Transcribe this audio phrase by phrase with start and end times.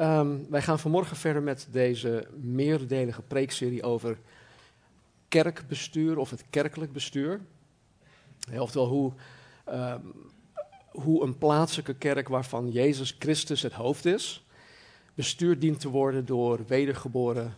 [0.00, 4.18] Um, wij gaan vanmorgen verder met deze meerdelige preekserie over
[5.28, 7.40] kerkbestuur of het kerkelijk bestuur.
[8.58, 9.12] Oftewel hoe,
[9.68, 10.14] um,
[10.90, 14.46] hoe een plaatselijke kerk waarvan Jezus Christus het hoofd is,
[15.14, 17.56] bestuurd dient te worden door wedergeboren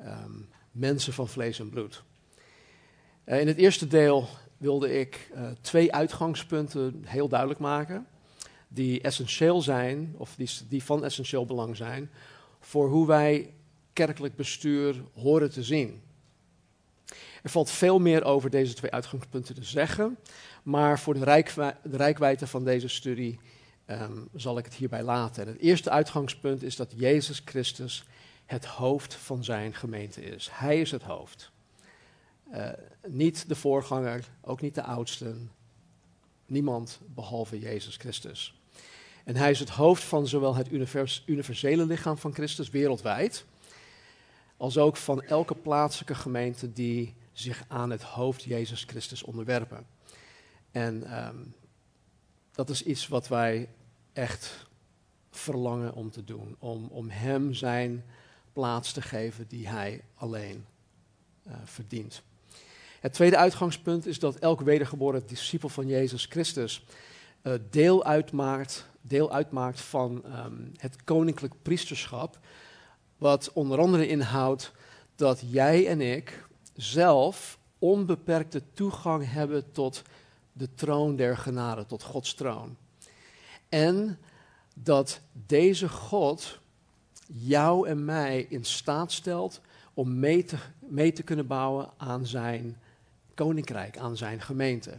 [0.00, 2.02] um, mensen van vlees en bloed.
[3.24, 8.06] Uh, in het eerste deel wilde ik uh, twee uitgangspunten heel duidelijk maken
[8.72, 12.10] die essentieel zijn, of die, die van essentieel belang zijn,
[12.60, 13.52] voor hoe wij
[13.92, 16.02] kerkelijk bestuur horen te zien.
[17.42, 20.18] Er valt veel meer over deze twee uitgangspunten te zeggen,
[20.62, 23.38] maar voor de, rijkwi de rijkwijde van deze studie
[23.86, 25.42] um, zal ik het hierbij laten.
[25.42, 28.04] En het eerste uitgangspunt is dat Jezus Christus
[28.46, 30.48] het hoofd van zijn gemeente is.
[30.52, 31.50] Hij is het hoofd.
[32.52, 32.68] Uh,
[33.06, 35.50] niet de voorganger, ook niet de oudsten.
[36.46, 38.59] Niemand behalve Jezus Christus.
[39.24, 43.44] En hij is het hoofd van zowel het univers universele lichaam van Christus wereldwijd,
[44.56, 49.86] als ook van elke plaatselijke gemeente die zich aan het hoofd Jezus Christus onderwerpen.
[50.70, 51.54] En um,
[52.52, 53.68] dat is iets wat wij
[54.12, 54.66] echt
[55.30, 58.04] verlangen om te doen, om, om Hem zijn
[58.52, 60.64] plaats te geven die Hij alleen
[61.46, 62.22] uh, verdient.
[63.00, 66.84] Het tweede uitgangspunt is dat elk wedergeboren discipel van Jezus Christus
[67.42, 72.38] uh, deel uitmaakt deel uitmaakt van um, het koninklijk priesterschap.
[73.18, 74.72] Wat onder andere inhoudt
[75.16, 80.02] dat jij en ik zelf onbeperkte toegang hebben tot
[80.52, 82.76] de troon der genade, tot Gods troon.
[83.68, 84.18] En
[84.74, 86.58] dat deze God
[87.26, 89.60] jou en mij in staat stelt
[89.94, 92.80] om mee te, mee te kunnen bouwen aan zijn
[93.34, 94.98] koninkrijk, aan zijn gemeente.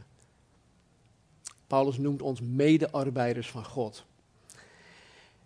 [1.72, 4.06] Paulus noemt ons medearbeiders van God.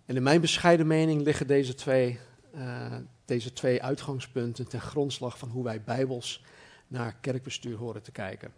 [0.06, 2.20] En in mijn bescheiden mening liggen deze twee,
[2.56, 6.44] uh, deze twee uitgangspunten ten grondslag van hoe wij bijbels
[6.88, 8.54] naar kerkbestuur horen te kijken.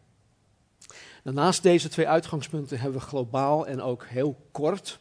[1.24, 5.00] Naast deze twee uitgangspunten hebben we globaal en ook heel kort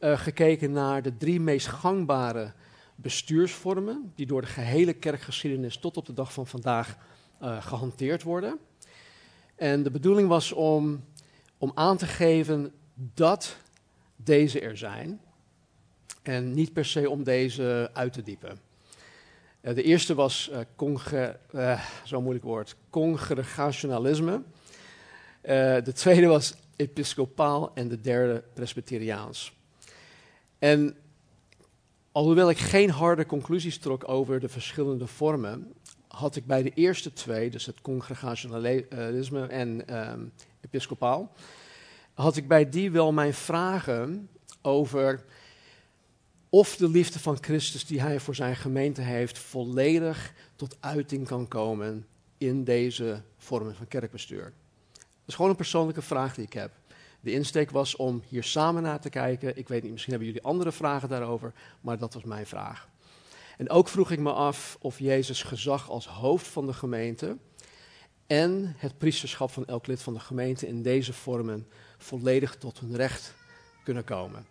[0.00, 2.52] uh, gekeken naar de drie meest gangbare
[2.94, 6.96] bestuursvormen die door de gehele kerkgeschiedenis tot op de dag van vandaag
[7.42, 8.58] uh, gehanteerd worden.
[9.56, 11.02] En de bedoeling was om
[11.58, 13.56] om aan te geven dat
[14.16, 15.20] deze er zijn.
[16.22, 18.58] En niet per se om deze uit te diepen.
[19.60, 20.50] Uh, de eerste was
[21.52, 24.42] uh, zo'n moeilijk woord, congregationalisme.
[25.84, 29.52] de tweede was episcopaal en de derde presbyteriaans.
[30.58, 30.96] En
[32.12, 35.72] alhoewel ik geen harde conclusies trok over de verschillende vormen,
[36.08, 41.32] had ik bij de eerste twee, dus het congregationalisme en um, episcopaal,
[42.14, 44.28] had ik bij die wel mijn vragen
[44.62, 45.24] over
[46.48, 51.48] of de liefde van Christus die hij voor zijn gemeente heeft volledig tot uiting kan
[51.48, 52.06] komen
[52.38, 54.52] in deze vormen van kerkbestuur.
[54.92, 56.70] Dat is gewoon een persoonlijke vraag die ik heb.
[57.20, 59.56] De insteek was om hier samen naar te kijken.
[59.56, 62.88] Ik weet niet, misschien hebben jullie andere vragen daarover, maar dat was mijn vraag.
[63.56, 67.36] En ook vroeg ik me af of Jezus gezag als hoofd van de gemeente
[68.28, 71.66] en het priesterschap van elk lid van de gemeente in deze vormen
[71.98, 73.34] volledig tot hun recht
[73.84, 74.46] kunnen komen.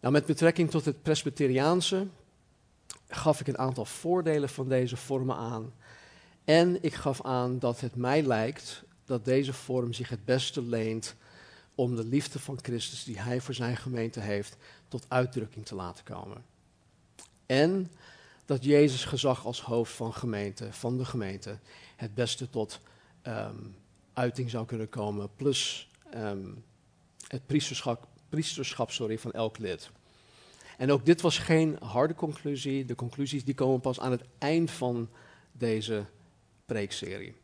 [0.00, 2.06] Nou, met betrekking tot het Presbyteriaanse
[3.08, 5.72] gaf ik een aantal voordelen van deze vormen aan.
[6.44, 11.14] En ik gaf aan dat het mij lijkt dat deze vorm zich het beste leent
[11.74, 14.56] om de liefde van Christus die hij voor zijn gemeente heeft
[14.88, 16.44] tot uitdrukking te laten komen.
[17.46, 17.90] En
[18.46, 21.58] dat Jezus gezag als hoofd van, gemeente, van de gemeente
[21.96, 22.80] het beste tot
[23.26, 23.76] um,
[24.12, 25.28] uiting zou kunnen komen.
[25.36, 26.64] Plus um,
[27.28, 29.90] het priesterschap, priesterschap sorry, van elk lid.
[30.78, 32.84] En ook dit was geen harde conclusie.
[32.84, 35.08] De conclusies die komen pas aan het eind van
[35.52, 36.04] deze
[36.66, 37.34] preekserie.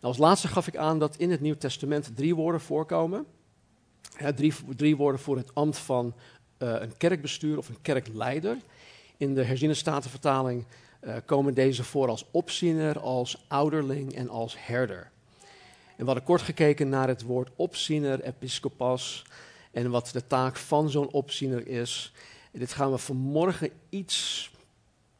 [0.00, 3.26] Nou, als laatste gaf ik aan dat in het Nieuw Testament drie woorden voorkomen.
[4.34, 6.14] Drie, drie woorden voor het ambt van
[6.58, 8.56] uh, een kerkbestuur of een kerkleider.
[9.18, 10.64] In de herziene statenvertaling
[11.00, 15.10] uh, komen deze voor als opziener, als ouderling en als herder.
[15.96, 19.24] En we hadden kort gekeken naar het woord opziener, episcopas,
[19.70, 22.12] en wat de taak van zo'n opziener is.
[22.52, 24.50] Dit gaan we vanmorgen iets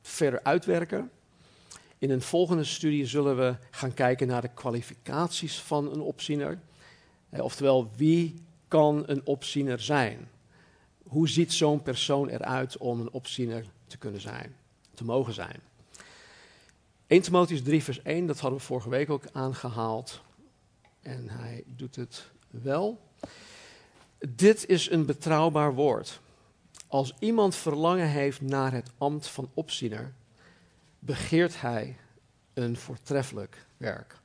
[0.03, 1.11] verder uitwerken.
[1.99, 6.59] In een volgende studie zullen we gaan kijken naar de kwalificaties van een opziener.
[7.31, 10.29] Eh, oftewel, wie kan een opziener zijn?
[11.03, 14.57] Hoe ziet zo'n persoon eruit om een opziener te kunnen zijn,
[14.95, 15.61] te mogen zijn?
[17.07, 20.21] 1 Timotheus 3, vers 1, dat hadden we vorige week ook aangehaald.
[21.03, 23.01] En hij doet het wel.
[24.29, 26.21] Dit is een betrouwbaar woord.
[26.87, 30.13] Als iemand verlangen heeft naar het ambt van opziener,
[30.99, 31.97] begeert hij
[32.55, 34.17] een voortreffelijk werk.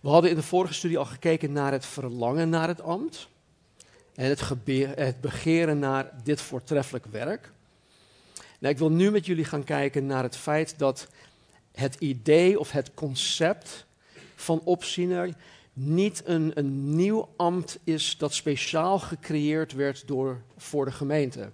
[0.00, 3.28] We hadden in de vorige studie al gekeken naar het verlangen naar het ambt
[4.14, 4.48] en het,
[4.96, 7.52] het begeren naar dit voortreffelijk werk.
[8.58, 11.08] Nou, ik wil nu met jullie gaan kijken naar het feit dat
[11.72, 13.86] het idee of het concept
[14.34, 15.34] van opziener
[15.72, 21.50] niet een, een nieuw ambt is dat speciaal gecreëerd werd door, voor de gemeente.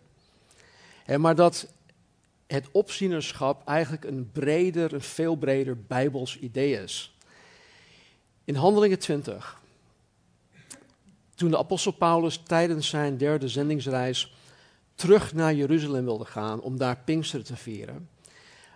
[1.19, 1.69] maar dat
[2.47, 7.17] het opzienerschap eigenlijk een breder, een veel breder bijbels idee is.
[8.45, 9.61] In Handelingen 20,
[11.35, 14.35] toen de apostel Paulus tijdens zijn derde zendingsreis
[14.95, 18.09] terug naar Jeruzalem wilde gaan om daar Pinksteren te vieren,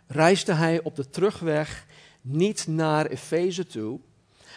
[0.06, 1.86] reisde hij op de terugweg
[2.20, 4.00] niet naar Efeze toe,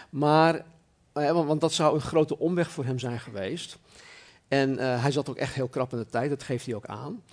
[0.09, 0.65] maar,
[1.13, 3.77] eh, want dat zou een grote omweg voor hem zijn geweest.
[4.47, 6.85] En uh, hij zat ook echt heel krap in de tijd, dat geeft hij ook
[6.85, 7.23] aan.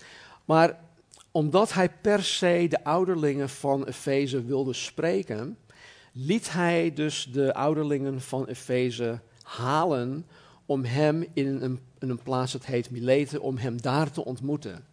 [0.45, 0.81] Maar
[1.31, 5.59] omdat hij per se de ouderlingen van Efeze wilde spreken,
[6.13, 10.27] liet hij dus de ouderlingen van Efeze halen
[10.69, 14.85] om hem in een, een plaats, het heet Mileten, om hem daar te ontmoeten.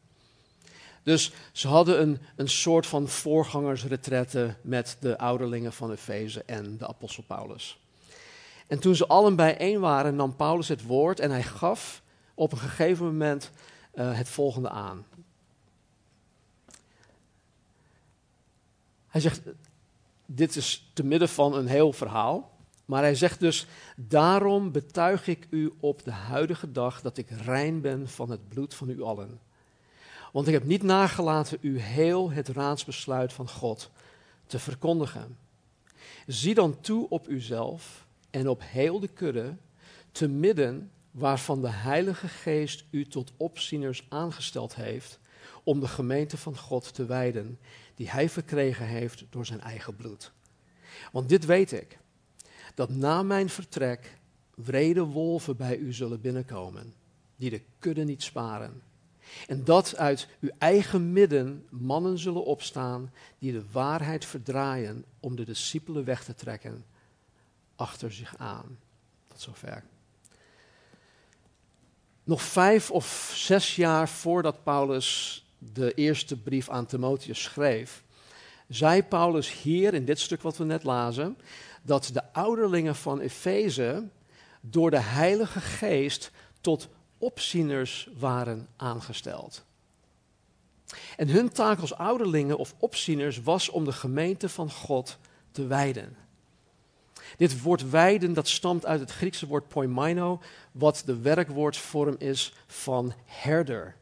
[1.03, 6.87] Dus ze hadden een, een soort van voorgangersretrette met de ouderlingen van Efeze en de
[6.87, 7.79] apostel Paulus.
[8.67, 12.01] En toen ze allen bijeen waren, nam Paulus het woord en hij gaf
[12.33, 13.51] op een gegeven moment
[13.95, 15.05] uh, het volgende aan.
[19.07, 19.41] Hij zegt,
[20.25, 22.54] dit is te midden van een heel verhaal,
[22.85, 27.81] maar hij zegt dus, daarom betuig ik u op de huidige dag dat ik rein
[27.81, 29.39] ben van het bloed van u allen.
[30.31, 33.91] Want ik heb niet nagelaten u heel het raadsbesluit van God
[34.45, 35.37] te verkondigen.
[36.27, 39.57] Zie dan toe op uzelf en op heel de kudde,
[40.11, 45.19] te midden waarvan de Heilige Geest u tot opzieners aangesteld heeft,
[45.63, 47.59] om de gemeente van God te wijden,
[47.95, 50.31] die hij verkregen heeft door zijn eigen bloed.
[51.11, 51.97] Want dit weet ik,
[52.75, 54.17] dat na mijn vertrek
[54.55, 56.93] wrede wolven bij u zullen binnenkomen,
[57.35, 58.81] die de kudde niet sparen.
[59.47, 65.45] En dat uit uw eigen midden mannen zullen opstaan die de waarheid verdraaien om de
[65.45, 66.85] discipelen weg te trekken
[67.75, 68.79] achter zich aan.
[69.27, 69.83] Tot zover.
[72.23, 78.03] Nog vijf of zes jaar voordat Paulus de eerste brief aan Timotheus schreef,
[78.67, 81.37] zei Paulus hier in dit stuk wat we net lazen,
[81.85, 84.07] dat de ouderlingen van Efeze
[84.61, 86.87] door de Heilige Geest tot
[87.17, 89.63] opzieners waren aangesteld.
[91.17, 95.17] En hun taak als ouderlingen of opzieners was om de gemeente van God
[95.51, 96.17] te wijden.
[97.37, 100.41] Dit woord wijden, dat stamt uit het Griekse woord poimaino,
[100.71, 103.95] wat de werkwoordsvorm is van herder.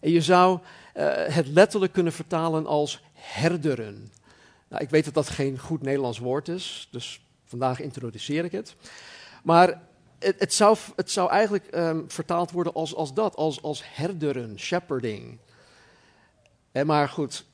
[0.00, 0.58] En je zou
[0.94, 4.12] uh, het letterlijk kunnen vertalen als herderen.
[4.72, 8.74] Nou, ik weet dat dat geen goed Nederlands woord is, dus vandaag introduceer ik het.
[9.44, 9.82] Maar
[10.18, 14.58] het, het, zou, het zou eigenlijk um, vertaald worden als, als dat, als, als herderen,
[14.58, 15.38] shepherding.
[16.70, 17.44] En maar goed,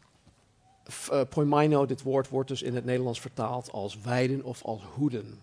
[1.13, 5.41] uh, poimaino, dit woord, wordt dus in het Nederlands vertaald als weiden of als hoeden.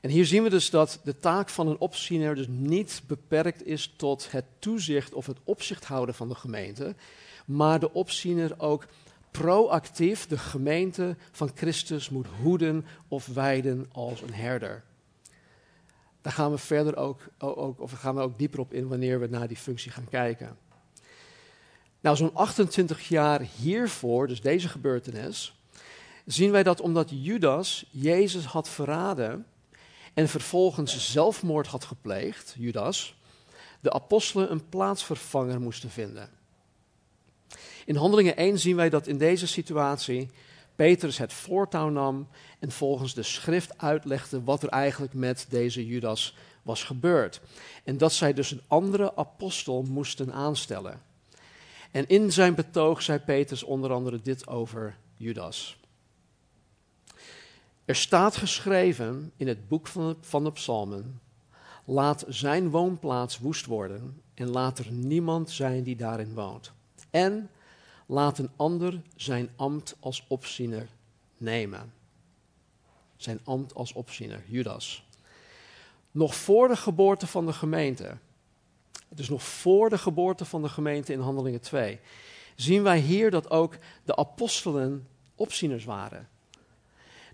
[0.00, 3.94] En hier zien we dus dat de taak van een opziener dus niet beperkt is
[3.96, 6.94] tot het toezicht of het opzicht houden van de gemeente,
[7.44, 8.86] maar de opziener ook
[9.30, 14.82] proactief de gemeente van Christus moet hoeden of wijden als een herder.
[16.20, 19.26] Daar gaan we verder ook, ook, of gaan we ook dieper op in wanneer we
[19.26, 20.56] naar die functie gaan kijken.
[22.00, 25.54] Nou, zo'n 28 jaar hiervoor, dus deze gebeurtenis,
[26.26, 29.46] zien wij dat omdat Judas Jezus had verraden
[30.14, 33.16] en vervolgens zelfmoord had gepleegd, Judas,
[33.80, 36.39] de apostelen een plaatsvervanger moesten vinden.
[37.84, 40.30] In Handelingen 1 zien wij dat in deze situatie
[40.76, 46.36] Petrus het voortouw nam en volgens de schrift uitlegde wat er eigenlijk met deze Judas
[46.62, 47.40] was gebeurd.
[47.84, 51.02] En dat zij dus een andere apostel moesten aanstellen.
[51.90, 55.78] En in zijn betoog zei Petrus onder andere dit over Judas.
[57.84, 61.20] Er staat geschreven in het boek van de, van de psalmen,
[61.84, 66.72] laat zijn woonplaats woest worden en laat er niemand zijn die daarin woont.
[67.10, 67.50] En
[68.10, 70.88] laat een ander zijn ambt als opziener
[71.36, 71.92] nemen.
[73.16, 75.04] Zijn ambt als opziener, Judas.
[76.10, 78.16] Nog voor de geboorte van de gemeente,
[79.08, 82.00] dus nog voor de geboorte van de gemeente in Handelingen 2,
[82.54, 86.28] zien wij hier dat ook de apostelen opzieners waren.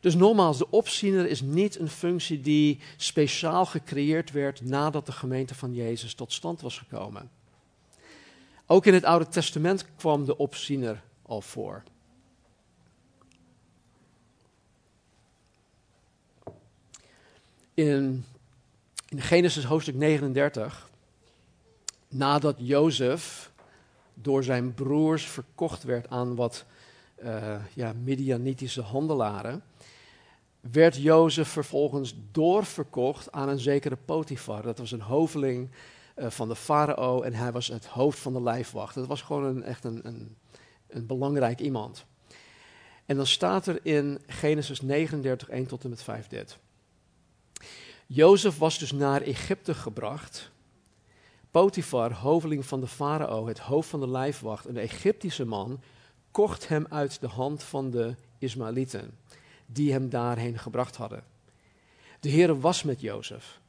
[0.00, 5.54] Dus nogmaals, de opziener is niet een functie die speciaal gecreëerd werd nadat de gemeente
[5.54, 7.30] van Jezus tot stand was gekomen.
[8.66, 11.82] Ook in het Oude Testament kwam de opziener al voor.
[17.74, 18.24] In,
[19.08, 20.90] in Genesis hoofdstuk 39,
[22.08, 23.50] nadat Jozef
[24.14, 26.64] door zijn broers verkocht werd aan wat
[27.22, 29.62] uh, ja, Midianitische handelaren,
[30.60, 34.62] werd Jozef vervolgens doorverkocht aan een zekere Potifar.
[34.62, 35.68] Dat was een hoveling
[36.16, 38.94] uh, van de farao en hij was het hoofd van de lijfwacht.
[38.94, 40.36] Dat was gewoon een, echt een, een,
[40.88, 42.04] een belangrijk iemand.
[43.06, 46.58] En dan staat er in Genesis 39, 1 tot en met 5 dit.
[48.06, 50.50] Jozef was dus naar Egypte gebracht.
[51.50, 55.80] Potifar, hoveling van de farao, het hoofd van de lijfwacht, een Egyptische man,
[56.30, 59.18] kocht hem uit de hand van de Ismaëlieten,
[59.66, 61.24] die hem daarheen gebracht hadden.
[62.20, 63.60] De Heere was met Jozef,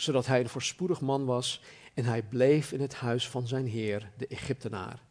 [0.00, 1.62] zodat hij een voorspoedig man was
[1.94, 5.02] en hij bleef in het huis van zijn heer, de Egyptenaar.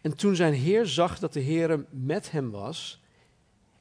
[0.00, 3.02] En toen zijn heer zag dat de Heere met hem was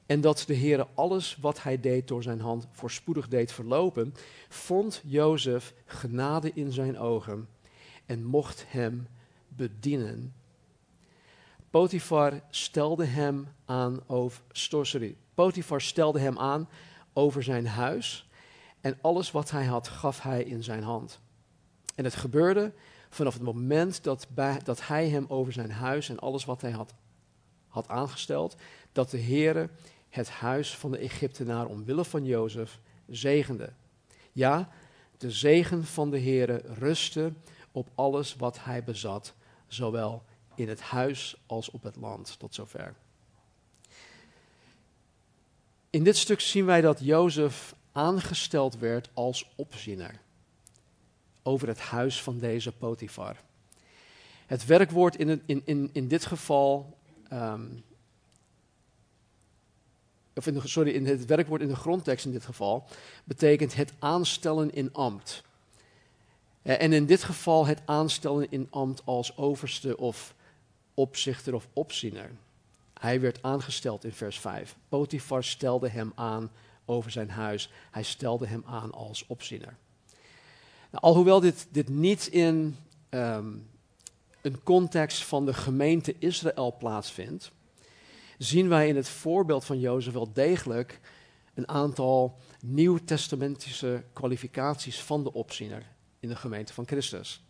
[0.05, 4.13] en dat de Heere alles wat hij deed door zijn hand voorspoedig deed verlopen,
[4.49, 7.47] vond Jozef genade in zijn ogen
[8.05, 9.07] en mocht hem
[9.47, 10.33] bedienen
[11.69, 16.69] Potifar stelde hem aan over, sorry, Potifar stelde hem aan
[17.13, 18.28] over zijn huis
[18.81, 21.19] en alles wat hij had gaf hij in zijn hand.
[21.95, 22.73] En het gebeurde
[23.09, 24.27] vanaf het moment dat,
[24.63, 26.93] dat hij hem over zijn huis en alles wat hij had,
[27.67, 28.55] had aangesteld,
[28.91, 29.69] dat de Heere
[30.09, 33.73] het huis van de Egyptenaar omwille van Jozef zegende.
[34.31, 34.69] Ja,
[35.17, 37.33] de zegen van de Heere rustte
[37.71, 39.33] op alles wat hij bezat,
[39.67, 40.23] zowel
[40.55, 42.35] in het huis als op het land.
[42.39, 42.95] Tot zover.
[45.89, 50.19] In dit stuk zien wij dat Jozef aangesteld werd als opziener
[51.43, 53.35] over het huis van deze Potifar.
[54.45, 56.97] Het werkwoord in, in, in, in dit geval,
[57.33, 57.83] um,
[60.35, 62.87] of sorry, in het werkwoord in de grondtekst in dit geval,
[63.23, 65.43] betekent het aanstellen in ambt.
[66.61, 70.33] Eh, en in dit geval het aanstellen in ambt als overste of
[70.93, 72.31] opzichter of opziener.
[72.99, 74.75] Hij werd aangesteld in vers 5.
[74.89, 76.51] Potifar stelde hem aan
[76.89, 77.71] over zijn huis.
[77.91, 79.77] Hij stelde hem aan als opziener.
[80.91, 82.75] Nou, alhoewel dit, dit niet in
[83.09, 83.69] um,
[84.41, 87.51] een context van de gemeente Israël plaatsvindt,
[88.37, 90.99] zien wij in het voorbeeld van Jozef wel degelijk
[91.53, 95.83] een aantal nieuwtestamentische kwalificaties van de opziener
[96.19, 97.43] in de gemeente van Christus.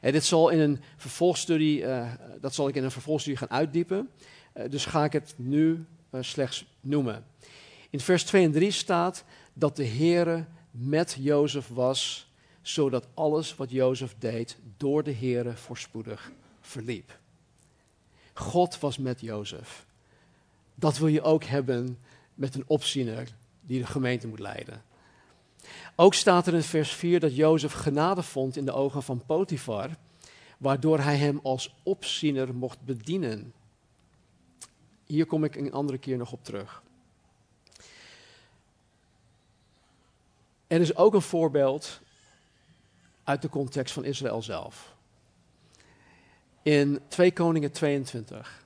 [0.00, 4.10] En dit zal in een vervolgstudie, uh, dat zal ik in een vervolgstudie gaan uitdiepen.
[4.54, 7.24] Uh, dus ga ik het nu uh, slechts noemen.
[7.90, 12.30] In vers 2 en 3 staat dat de Heere met Jozef was,
[12.62, 17.18] zodat alles wat Jozef deed door de Heere voorspoedig verliep.
[18.34, 19.86] God was met Jozef.
[20.74, 21.98] Dat wil je ook hebben
[22.34, 23.28] met een opziener
[23.60, 24.82] die de gemeente moet leiden.
[25.94, 29.90] Ook staat er in vers 4 dat Jozef genade vond in de ogen van Potifar,
[30.58, 33.52] waardoor hij hem als opziener mocht bedienen.
[35.04, 36.82] Hier kom ik een andere keer nog op terug.
[40.68, 42.00] Er is ook een voorbeeld
[43.24, 44.96] uit de context van Israël zelf.
[46.62, 48.64] In 2 Koningen 22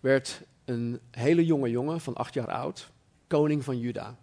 [0.00, 2.90] werd een hele jonge jongen van acht jaar oud
[3.26, 4.16] koning van Juda.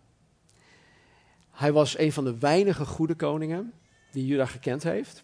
[1.51, 3.74] Hij was een van de weinige goede koningen
[4.12, 5.24] die Juda gekend heeft.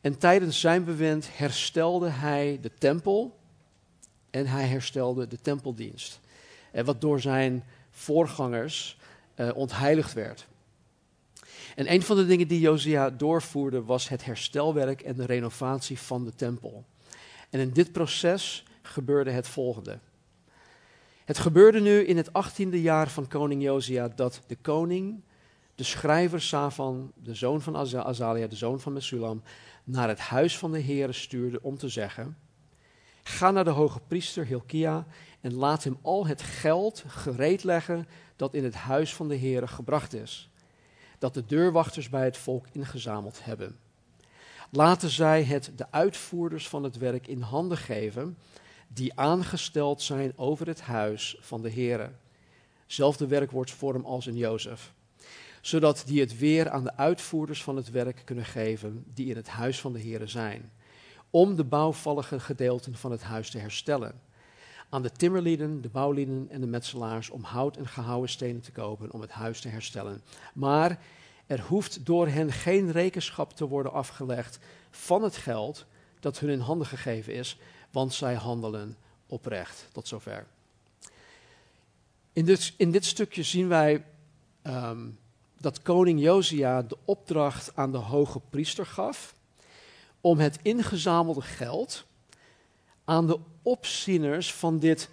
[0.00, 3.38] En tijdens zijn bewind herstelde hij de tempel
[4.30, 6.20] en hij herstelde de tempeldienst.
[6.70, 8.98] En wat door zijn voorgangers
[9.36, 10.46] uh, ontheiligd werd.
[11.74, 16.24] En een van de dingen die Josia doorvoerde was het herstelwerk en de renovatie van
[16.24, 16.84] de tempel.
[17.50, 19.98] En in dit proces gebeurde het volgende.
[21.24, 25.22] Het gebeurde nu in het achttiende jaar van koning Josia dat de koning
[25.74, 29.42] de schrijver Safan, de zoon van Azalia, de zoon van Mesulam,
[29.84, 32.36] naar het huis van de Heer stuurde om te zeggen:
[33.22, 35.06] Ga naar de hoge priester Hilkia
[35.40, 39.68] en laat hem al het geld gereed leggen dat in het huis van de Heer
[39.68, 40.50] gebracht is,
[41.22, 43.76] dat de deurwachters bij het volk ingezameld hebben.
[44.70, 48.38] laten zij het de uitvoerders van het werk in handen geven,
[48.88, 52.10] die aangesteld zijn over het huis van de Here.
[52.86, 54.92] Zelfde werkwoordsvorm als in Jozef.
[55.60, 59.48] Zodat die het weer aan de uitvoerders van het werk kunnen geven, die in het
[59.48, 60.72] huis van de Here zijn.
[61.30, 64.20] Om de bouwvallige gedeelten van het huis te herstellen
[64.92, 69.12] aan de timmerlieden, de bouwlieden en de metselaars om hout en gehouwen stenen te kopen
[69.12, 70.22] om het huis te herstellen.
[70.54, 70.98] Maar
[71.46, 74.58] er hoeft door hen geen rekenschap te worden afgelegd
[74.90, 75.86] van het geld
[76.20, 77.58] dat hun in handen gegeven is,
[77.90, 78.96] want zij handelen
[79.26, 79.88] oprecht.
[79.92, 80.46] Tot zover.
[82.32, 84.04] In dit, in dit stukje zien wij
[84.62, 85.08] ehm,
[85.58, 89.34] dat koning Josia de opdracht aan de hoge priester gaf
[90.20, 92.06] om het ingezamelde geld
[93.04, 95.08] aan de opzieners van dit,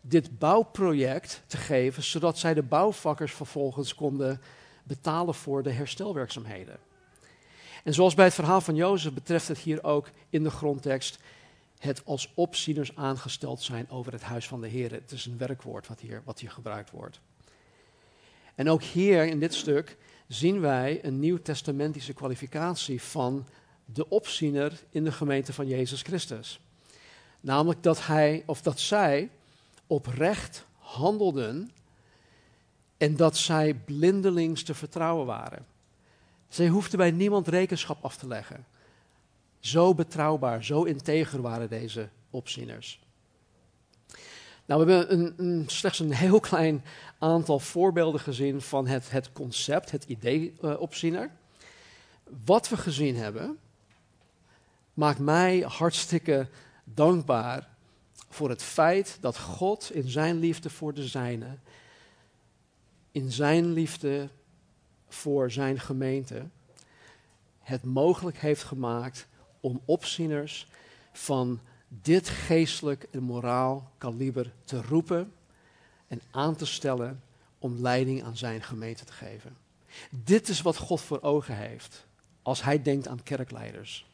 [0.00, 4.40] dit bouwproject te geven, zodat zij de bouwvakkers vervolgens konden
[4.82, 6.78] betalen voor de herstelwerkzaamheden.
[7.84, 11.18] En zoals bij het verhaal van Jozef betreft het hier ook in de grondtekst
[11.78, 14.92] het als opzieners aangesteld zijn over het huis van de Heer.
[14.92, 17.20] Het is een werkwoord wat hier, wat hier gebruikt wordt.
[18.54, 19.96] En ook hier in dit stuk
[20.28, 23.46] zien wij een nieuw-testamentische kwalificatie van
[23.84, 26.60] de opziener in de gemeente van Jezus Christus.
[27.40, 29.30] Namelijk dat hij of dat zij
[29.86, 31.70] oprecht handelden
[32.96, 35.66] en dat zij blindelings te vertrouwen waren.
[36.48, 38.66] Zij hoefden bij niemand rekenschap af te leggen.
[39.60, 43.00] Zo betrouwbaar, zo integer waren deze opzieners.
[44.64, 46.84] Nou, we hebben een, slechts een heel klein
[47.18, 51.30] aantal voorbeelden gezien van het, het concept, het idee uh, opziener.
[52.44, 53.58] Wat we gezien hebben,
[54.94, 56.48] maakt mij hartstikke
[56.94, 57.68] dankbaar
[58.28, 61.60] voor het feit dat God in zijn liefde voor de zijnen,
[63.12, 64.28] in zijn liefde
[65.08, 66.48] voor zijn gemeente,
[67.60, 69.26] het mogelijk heeft gemaakt
[69.60, 70.68] om opzieners
[71.12, 75.32] van dit geestelijk en moraal kaliber te roepen
[76.08, 77.22] en aan te stellen
[77.58, 79.56] om leiding aan zijn gemeente te geven.
[80.10, 82.06] Dit is wat God voor ogen heeft
[82.42, 84.06] als hij denkt aan kerkleiders.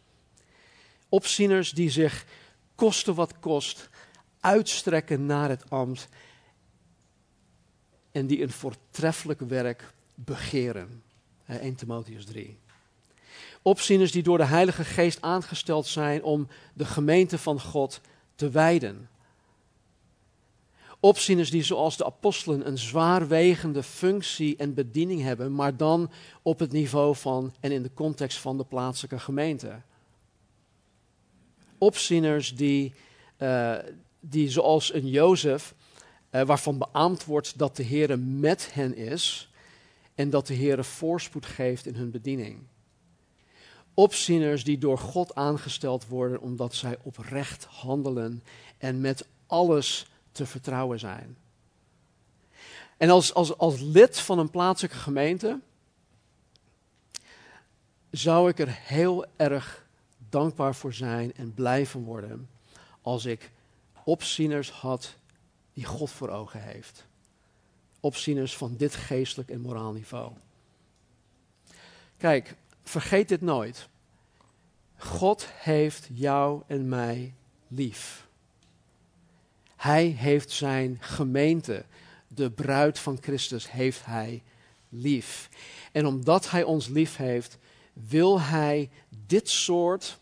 [1.09, 2.27] Opzieners die zich
[2.77, 3.89] koste wat kost,
[4.41, 6.09] uitstrekken naar het ambt
[8.13, 11.03] en die een voortreffelijk werk begeren.
[11.47, 12.59] 1 Timotheus 3.
[13.63, 18.01] Opzieners die door de Heilige Geest aangesteld zijn om de gemeente van God
[18.35, 19.09] te wijden.
[21.01, 26.11] Opzieners die zoals de apostelen een zwaarwegende functie en bediening hebben, maar dan
[26.43, 29.81] op het niveau van en in de context van de plaatselijke gemeente
[31.79, 32.95] opzieners die,
[33.39, 33.75] uh,
[34.21, 35.75] die zoals een Jozef,
[36.31, 39.51] uh, waarvan beaamd wordt dat de Heer met hen is
[40.15, 42.59] en dat de Heer voorspoed geeft in hun bediening.
[43.95, 48.43] Opzieners die door God aangesteld worden omdat zij oprecht handelen
[48.79, 51.37] en met alles te vertrouwen zijn.
[52.97, 55.61] En als, als, als lid van een plaatselijke gemeente
[58.11, 59.86] zou ik er heel erg
[60.29, 62.49] dankbaar voor zijn en blijven worden
[63.03, 63.51] als ik
[64.05, 65.17] opzieners had
[65.73, 67.07] die God voor ogen heeft.
[68.01, 70.33] Opzieners van dit geestelijk en moraal niveau.
[72.17, 73.89] Kijk, vergeet dit nooit.
[74.97, 77.35] God heeft jou en mij
[77.69, 78.27] lief.
[79.77, 81.85] Hij heeft zijn gemeente,
[82.29, 84.43] de bruid van Christus, heeft hij
[84.89, 85.49] lief.
[85.93, 87.59] En omdat hij ons lief heeft,
[87.93, 88.91] wil hij
[89.27, 90.19] dit soort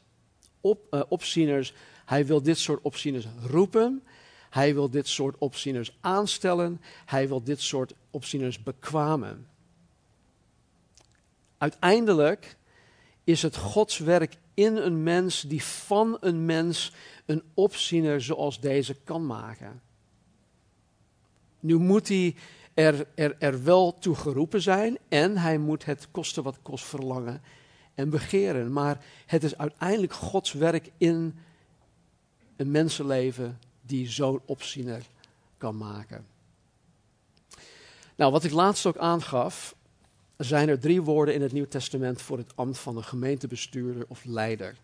[0.60, 4.02] op, uh, opzieners, hij wil dit soort opzieners roepen.
[4.50, 6.80] Hij wil dit soort opzieners aanstellen.
[7.04, 9.48] Hij wil dit soort opzieners bekwamen.
[11.58, 12.56] Uiteindelijk
[13.24, 16.92] is het Gods werk in een mens die van een mens
[17.26, 19.82] een opziener zoals deze kan maken.
[21.60, 22.34] Nu moet hij
[22.74, 27.42] er, er, er wel toe geroepen zijn en hij moet het kosten wat kost verlangen
[27.94, 28.72] en begeren.
[28.72, 31.38] Maar het is uiteindelijk Gods werk in
[32.56, 35.02] een mensenleven die zo'n opziener
[35.58, 36.26] kan maken.
[38.16, 39.76] Nou, wat ik laatst ook aangaf,
[40.36, 44.24] zijn er drie woorden in het Nieuw Testament voor het ambt van een gemeentebestuurder of
[44.24, 44.76] leider.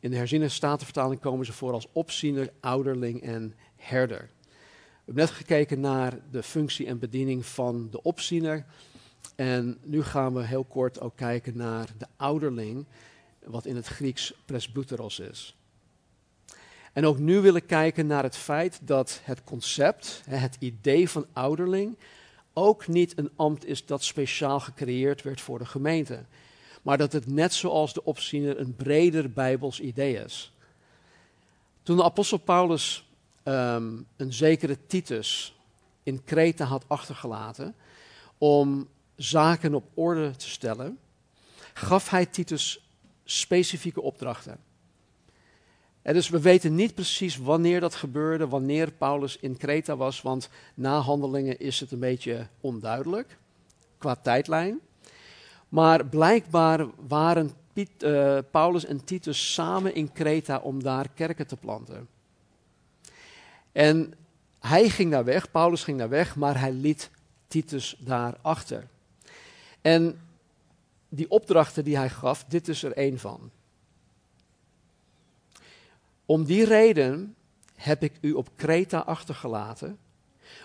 [0.00, 4.18] In de herziene statenvertaling komen ze voor als opziener, ouderling en herder.
[4.18, 8.64] We hebben net gekeken naar de functie en bediening van de opziener.
[9.36, 12.86] En nu gaan we heel kort ook kijken naar de ouderling,
[13.44, 15.56] wat in het Grieks presbyteros is.
[16.92, 21.26] En ook nu wil ik kijken naar het feit dat het concept, het idee van
[21.32, 21.96] ouderling,
[22.52, 26.24] ook niet een ambt is dat speciaal gecreëerd werd voor de gemeente.
[26.82, 30.52] maar dat het net zoals de opziener een breder Bijbels idee is.
[31.82, 33.08] Toen de apostel Paulus
[33.42, 35.58] ehm, een zekere Titus
[36.02, 37.74] in Kreta had achtergelaten
[38.38, 40.98] om zaken op orde te stellen,
[41.74, 42.88] gaf hij Titus
[43.24, 44.58] specifieke opdrachten.
[46.02, 50.48] En dus we weten niet precies wanneer dat gebeurde, wanneer Paulus in Kreta was, want
[50.74, 53.38] na handelingen is het een beetje onduidelijk
[53.98, 54.80] qua tijdlijn.
[55.68, 61.56] Maar blijkbaar waren Piet, uh, Paulus en Titus samen in Kreta om daar kerken te
[61.56, 62.08] planten.
[63.72, 64.14] En
[64.60, 67.10] hij ging daar weg, Paulus ging daar weg, maar hij liet
[67.48, 68.88] Titus daar achter.
[69.80, 70.20] En
[71.08, 73.50] die opdrachten die hij gaf, dit is er één van.
[76.26, 77.36] Om die reden
[77.74, 79.98] heb ik u op Kreta achtergelaten,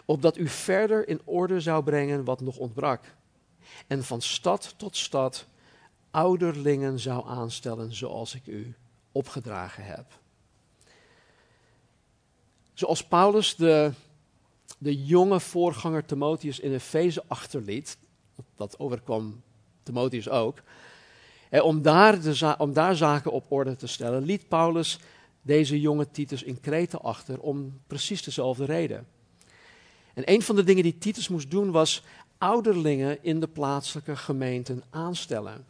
[0.05, 3.15] opdat u verder in orde zou brengen wat nog ontbrak.
[3.87, 5.47] En van stad tot stad
[6.11, 8.75] ouderlingen zou aanstellen zoals ik u
[9.11, 10.05] opgedragen heb.
[12.73, 13.91] Zoals Paulus de,
[14.77, 17.97] de jonge voorganger Timotheus in Efeze achterliet,
[18.55, 19.41] dat overkwam
[19.83, 20.61] Timotheus ook,
[21.61, 22.19] om daar,
[22.57, 24.99] om daar zaken op orde te stellen, liet Paulus
[25.41, 29.07] deze jonge Titus in Kreta achter om precies dezelfde reden.
[30.13, 32.03] En een van de dingen die Titus moest doen was
[32.37, 35.65] ouderlingen in de plaatselijke gemeenten aanstellen.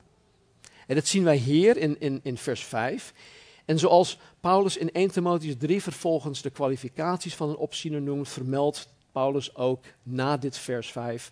[0.88, 3.14] En dat zien wij hier in, in, in vers 5.
[3.66, 8.90] En zoals Paulus in 1 Timotheus 3 vervolgens de kwalificaties van een opziener noemt, vermeldt
[9.12, 11.32] Paulus ook na dit vers 5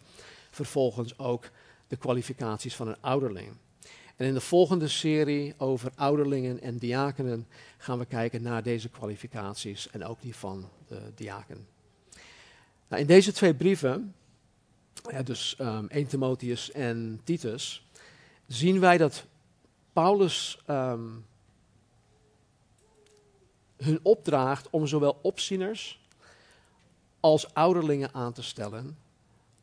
[0.52, 1.50] vervolgens ook
[1.88, 3.56] de kwalificaties van een ouderling.
[4.16, 9.90] En in de volgende serie over ouderlingen en diakenen gaan we kijken naar deze kwalificaties
[9.90, 11.68] en ook die van de diaken.
[12.88, 14.16] Nou, in deze twee brieven,
[15.24, 17.86] dus um, ehm, 1 Timotheus en Titus,
[18.48, 19.26] zien wij dat
[19.94, 21.26] Paulus um,
[23.78, 26.00] hun opdraagt om zowel opzieners
[27.20, 28.98] als ouderlingen aan te stellen,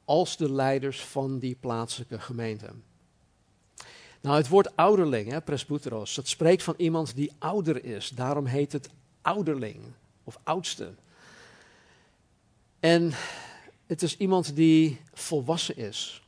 [0.09, 2.71] als de leiders van die plaatselijke gemeente.
[4.21, 8.09] Nou, het woord ouderling, hè, presbyteros, dat spreekt van iemand die ouder is.
[8.09, 8.89] Daarom heet het
[9.23, 9.81] ouderling
[10.25, 10.95] of oudste.
[12.81, 13.13] En
[13.87, 16.23] het is iemand die volwassen is,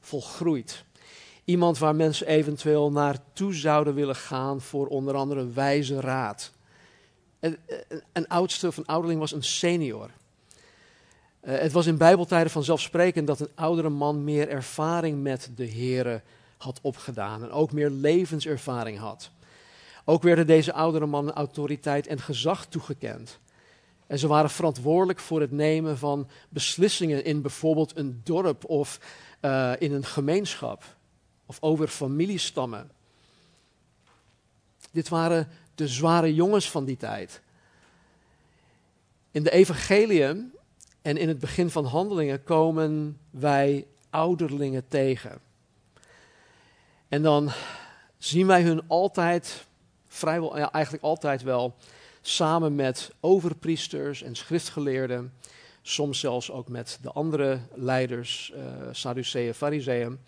[0.00, 0.84] volgroeid.
[1.44, 6.52] Iemand waar mensen eventueel naartoe zouden willen gaan voor onder andere wijze raad.
[7.40, 7.58] Een,
[8.12, 10.10] een oudste of een ouderling was een senior.
[11.44, 16.22] Uh, het was in bijbeltijden vanzelfsprekend dat een oudere man meer ervaring met de Here
[16.56, 19.30] had opgedaan en ook meer levenservaring had.
[20.04, 23.38] Ook werden deze oudere mannen autoriteit en gezag toegekend.
[24.06, 29.00] En ze waren verantwoordelijk voor het nemen van beslissingen in bijvoorbeeld een dorp of
[29.40, 30.84] uh, in een gemeenschap
[31.46, 32.90] of over familiestammen.
[34.90, 37.40] Dit waren de zware jongens van die tijd.
[39.30, 40.52] In de evangelium
[41.02, 45.40] en in het begin van handelingen komen wij ouderlingen tegen.
[47.08, 47.50] En dan
[48.18, 49.66] zien wij hun altijd,
[50.06, 51.74] vrijwel, ja, eigenlijk altijd wel,
[52.20, 55.32] samen met overpriesters en schriftgeleerden.
[55.82, 60.18] Soms zelfs ook met de andere leiders, uh, Sadduceeën, Fariseeën.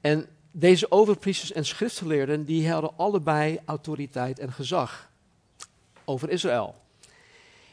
[0.00, 5.10] En deze overpriesters en schriftgeleerden, die hadden allebei autoriteit en gezag
[6.04, 6.81] over Israël.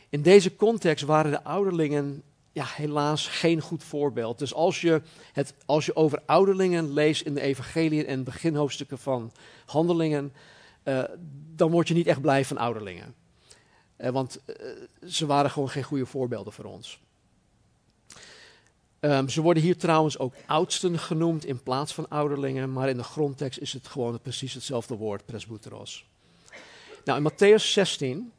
[0.10, 4.40] In deze context waren de ouderlingen ja, helaas geen goed voorbeeld.
[4.40, 5.02] Dus als je,
[5.34, 9.32] het, als je over ouderlingen leest in de evangeliën en beginhoofdstukken van
[9.66, 10.34] handelingen,
[10.84, 11.04] uh,
[11.56, 13.16] dan word je niet echt blij van ouderlingen.
[13.98, 14.56] Uh, want uh,
[15.08, 17.00] ze waren gewoon geen goede voorbeelden voor ons.
[19.00, 23.04] Um, ze worden hier trouwens ook oudsten genoemd in plaats van ouderlingen, maar in de
[23.04, 26.06] grondtekst is het gewoon precies hetzelfde woord, presbyteros.
[27.06, 28.32] Nou, in Matthäus 16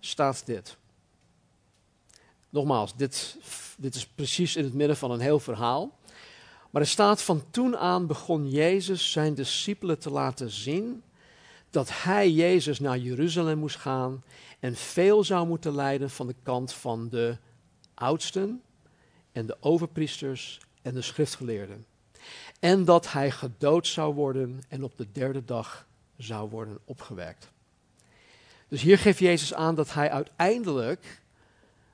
[0.00, 0.76] staat dit.
[2.50, 3.36] Nogmaals, dit,
[3.76, 5.98] dit is precies in het midden van een heel verhaal.
[6.70, 11.02] Maar er staat van toen aan begon Jezus zijn discipelen te laten zien
[11.70, 14.22] dat hij, Jezus, naar Jeruzalem moest gaan
[14.58, 17.36] en veel zou moeten lijden van de kant van de
[17.94, 18.62] oudsten
[19.32, 21.86] en de overpriesters en de schriftgeleerden.
[22.60, 25.86] En dat hij gedood zou worden en op de derde dag
[26.16, 27.50] zou worden opgewekt.
[28.70, 31.22] Dus hier geeft Jezus aan dat hij uiteindelijk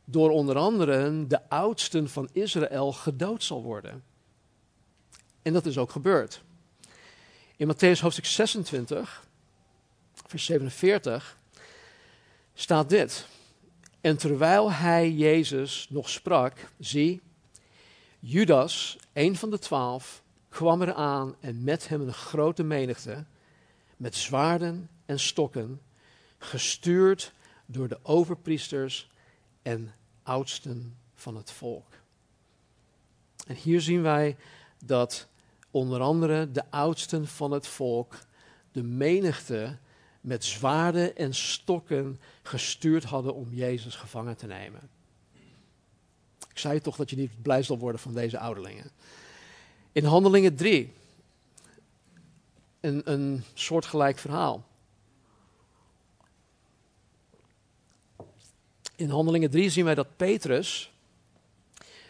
[0.05, 4.05] door onder andere de oudsten van Israël gedood zal worden.
[5.43, 6.43] En dat is ook gebeurd.
[7.57, 9.27] In Matthäus hoofdstuk 26,
[10.27, 11.39] vers 47,
[12.55, 13.27] staat dit.
[14.01, 17.21] En terwijl hij Jezus nog sprak, zie,
[18.19, 23.25] Judas, een van de twaalf, kwam eraan en met hem een grote menigte,
[23.97, 25.81] met zwaarden en stokken,
[26.39, 27.33] gestuurd
[27.67, 29.11] door de overpriesters
[29.63, 31.93] en oudsten van het volk.
[33.47, 34.37] En hier zien wij
[34.85, 35.29] dat
[35.71, 38.19] onder andere de oudsten van het volk
[38.73, 39.79] de menigte
[40.21, 44.89] met zwaarden en stokken gestuurd hadden om Jezus gevangen te nemen.
[46.51, 48.91] Ik zei toch dat je niet blij zal worden van deze ouderlingen.
[49.93, 50.93] In Handelingen 3,
[52.81, 54.66] een, een soortgelijk verhaal.
[58.97, 60.93] In Handelingen 3 zien wij dat Petrus,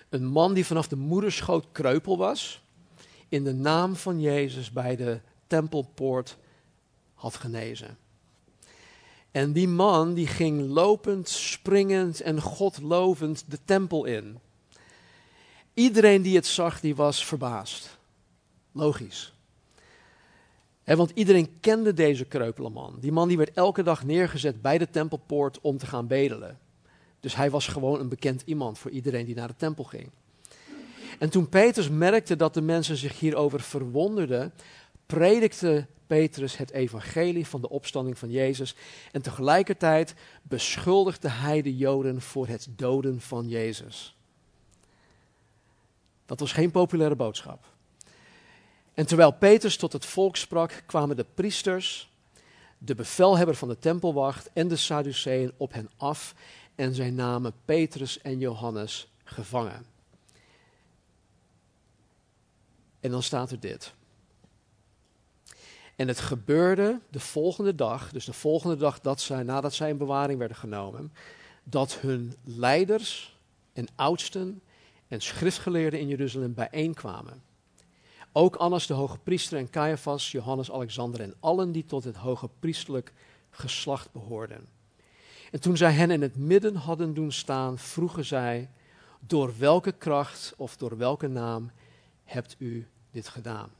[0.09, 2.62] een man die vanaf de moederschoot kreupel was,
[3.29, 6.37] in de naam van Jezus bij de tempelpoort
[7.14, 7.99] had genezen.
[9.31, 14.38] En die man die ging lopend, springend en godlovend de tempel in.
[15.75, 17.99] Iedereen die het zag, die was verbaasd.
[18.72, 19.33] Logisch.
[20.85, 22.96] want iedereen kende deze kreupele man.
[23.01, 26.59] Die man die werd elke dag neergezet bij de tempelpoort om te gaan bedelen.
[27.21, 30.11] Dus hij was gewoon een bekend iemand voor iedereen die naar de tempel ging.
[31.19, 34.53] En toen Petrus merkte dat de mensen zich hierover verwonderden,
[35.07, 38.75] predikte Petrus het evangelie van de opstanding van Jezus.
[39.13, 44.17] En tegelijkertijd beschuldigde hij de Joden voor het doden van Jezus.
[46.27, 47.65] Dat was geen populaire boodschap.
[48.95, 52.11] En terwijl Petrus tot het volk sprak, kwamen de priesters,
[52.79, 56.35] de bevelhebber van de tempelwacht en de Sadduceeën op hen af
[56.77, 59.87] en zij namen Petrus en Johannes gevangen.
[63.01, 63.95] En dan staat er dit.
[65.97, 69.97] En het gebeurde de volgende dag, dus de volgende dag dat zij, nadat zij in
[69.97, 71.12] bewaring werden genomen,
[71.65, 73.37] dat hun leiders
[73.73, 74.62] en oudsten
[75.09, 77.43] en schriftgeleerden in Jeruzalem bijeenkwamen.
[78.33, 82.49] Ook Annas de hoge priester en Caiaphas, Johannes, Alexander en allen die tot het hoge
[82.59, 83.12] priestelijk
[83.51, 84.76] geslacht behoorden.
[85.51, 88.71] En toen zij hen in het midden hadden doen staan, vroegen zij,
[89.21, 91.71] door welke kracht of door welke naam
[92.25, 93.71] hebt u dit gedaan?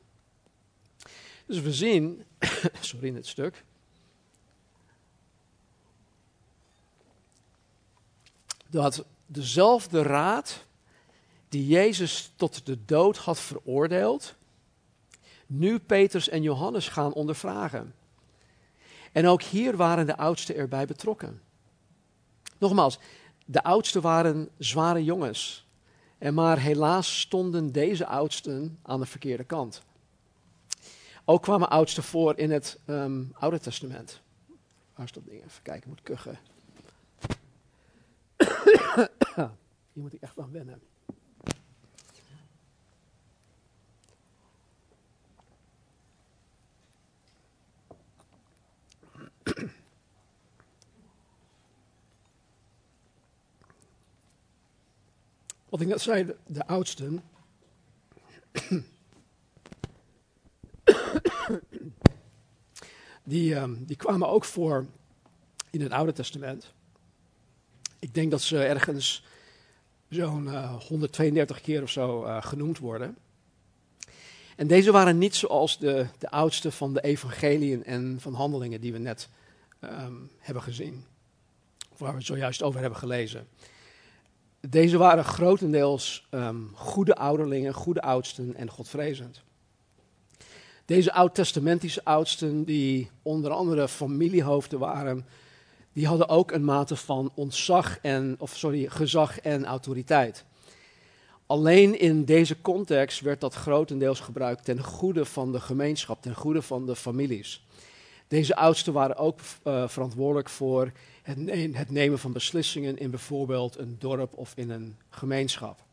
[1.47, 2.25] Dus we zien,
[2.81, 3.65] sorry in het stuk,
[8.69, 10.65] dat dezelfde raad
[11.49, 14.35] die Jezus tot de dood had veroordeeld,
[15.47, 17.95] nu Petrus en Johannes gaan ondervragen.
[19.13, 21.41] En ook hier waren de oudsten erbij betrokken.
[22.59, 22.99] Nogmaals,
[23.45, 25.67] de oudsten waren zware jongens.
[26.19, 29.83] En maar helaas stonden deze oudsten aan de verkeerde kant.
[31.25, 34.21] Ook kwamen oudsten voor in het um, Oude Testament.
[34.95, 35.45] Waar is dat ding?
[35.45, 36.39] Even kijken, moet kuchen.
[39.93, 40.83] Hier moet ik echt aan wennen.
[55.69, 57.23] Wat ik net zei, de, oudsten.
[63.25, 64.87] die, um, die kwamen ook voor
[65.71, 66.73] in het Oude Testament.
[67.99, 69.25] Ik denk dat ze ergens
[70.09, 73.17] zo'n uh, eh, 132 keer of zo uh, genoemd worden.
[74.57, 78.93] En deze waren niet zoals de, de oudste van de evangeliën en van handelingen die
[78.93, 79.29] we net
[79.81, 81.05] um, hebben gezien.
[81.93, 83.49] Of waar we het zojuist over hebben gelezen.
[84.61, 89.43] Deze waren grotendeels um, goede ouderlingen, goede oudsten en godvrezend.
[90.85, 95.27] Deze oud-testamentische oudsten, die onder andere familiehoofden waren,
[95.93, 100.45] die hadden ook een mate van ontzag en, of sorry, gezag en autoriteit.
[101.47, 106.63] Alleen in deze context werd dat grotendeels gebruikt ten goede van de gemeenschap, ten goede
[106.63, 107.67] van de families.
[108.29, 110.93] Deze oudsten waren ook uh, verantwoordelijk voor
[111.27, 115.85] het, nemen van beslissingen in bijvoorbeeld een dorp of in een gemeenschap.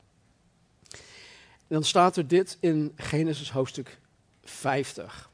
[1.58, 4.00] En dan staat er dit in Genesis hoofdstuk
[4.43, 5.32] 50.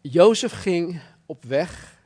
[0.00, 1.98] Jozef ging op weg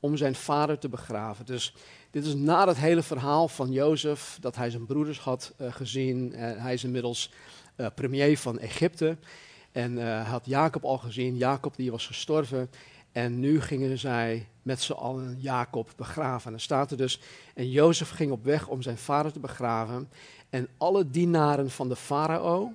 [0.00, 1.46] om zijn vader te begraven.
[1.46, 1.74] Dus
[2.10, 6.32] dit is na het hele verhaal van Jozef, dat hij zijn broeders had uh, gezien.
[6.32, 7.30] Uh, hij is inmiddels
[7.76, 9.16] uh, premier van Egypte.
[9.72, 11.36] En had Jacob al gezien.
[11.36, 12.70] Jacob die was gestorven.
[13.12, 16.52] En nu gingen zij met z'n allen Jacob begraven.
[16.52, 17.20] En staat er dus,
[17.54, 20.10] en Jozef ging op weg om zijn vader te begraven.
[20.50, 22.72] En alle dienaren van de farao,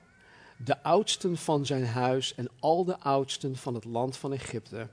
[0.58, 4.88] de oudsten van zijn huis en al de oudsten van het land van Egypte,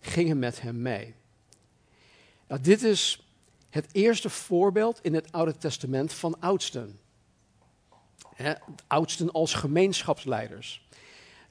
[0.00, 1.14] gingen met hem mee.
[2.46, 3.26] Nou, dit is
[3.70, 6.98] het eerste voorbeeld in het Oude Testament van oudsten.
[8.86, 10.86] Oudsten als gemeenschapsleiders.